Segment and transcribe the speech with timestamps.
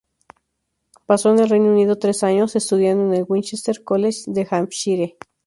[1.05, 5.17] Pasó en el Reino Unido tres años estudiando en el Winchester College de Hampshire.